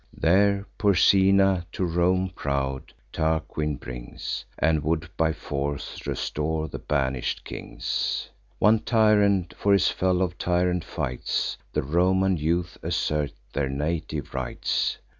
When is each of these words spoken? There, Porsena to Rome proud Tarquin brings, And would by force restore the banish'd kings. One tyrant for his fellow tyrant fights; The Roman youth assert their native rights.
There, 0.17 0.65
Porsena 0.79 1.67
to 1.73 1.85
Rome 1.85 2.31
proud 2.35 2.91
Tarquin 3.13 3.75
brings, 3.75 4.43
And 4.57 4.81
would 4.83 5.07
by 5.15 5.31
force 5.31 6.07
restore 6.07 6.67
the 6.67 6.79
banish'd 6.79 7.43
kings. 7.43 8.31
One 8.57 8.79
tyrant 8.79 9.53
for 9.59 9.73
his 9.73 9.89
fellow 9.89 10.29
tyrant 10.39 10.83
fights; 10.83 11.55
The 11.71 11.83
Roman 11.83 12.35
youth 12.37 12.79
assert 12.81 13.33
their 13.53 13.69
native 13.69 14.33
rights. 14.33 14.97